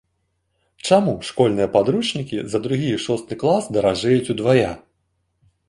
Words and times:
Чаму 0.87 1.13
школьныя 1.29 1.67
падручнікі 1.75 2.39
за 2.55 2.63
другі 2.65 2.89
і 2.95 3.01
шосты 3.05 3.33
клас 3.45 3.63
даражэюць 3.79 4.25
удвая? 4.37 4.71